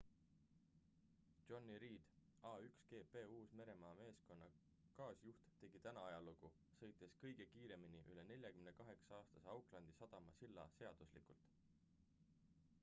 jonny 1.49 1.73
reid 1.81 2.05
a1gp 2.51 3.19
uus-meremaa 3.33 3.91
meeskonna 3.99 4.47
kaasjuht 4.95 5.43
tegi 5.59 5.81
täna 5.87 6.05
ajalugu 6.09 6.49
sõites 6.79 7.13
kõige 7.25 7.47
kiiremini 7.53 8.01
üle 8.15 8.23
48-aastase 8.31 9.45
aucklandi 9.57 9.93
sadama 9.99 10.33
silla 10.39 10.65
seaduslikult 10.79 11.53